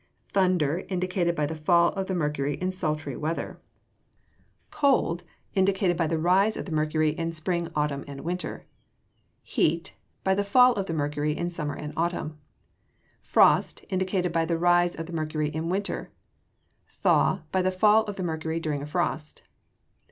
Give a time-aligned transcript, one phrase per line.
[0.29, 3.61] Thunder, indicated by the fall of the mercury in sultry weather.
[4.71, 5.21] Cold,
[5.53, 8.65] indicated by the rise of the mercury in spring, autumn, and winter.
[9.43, 9.93] Heat,
[10.23, 12.39] by the fall of the mercury in summer and autumn.
[13.21, 16.09] Frost, indicated by the rise of the mercury in winter.
[16.89, 19.43] Thaw, by the fall of the mercury during a frost.